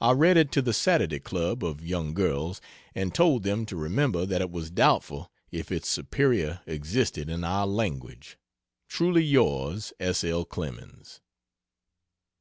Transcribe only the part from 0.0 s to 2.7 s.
I read it to the Saturday Club (of young girls)